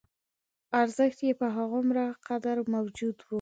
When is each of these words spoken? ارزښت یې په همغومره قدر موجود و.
ارزښت 0.81 1.19
یې 1.27 1.33
په 1.39 1.47
همغومره 1.55 2.05
قدر 2.27 2.57
موجود 2.73 3.17
و. 3.21 3.27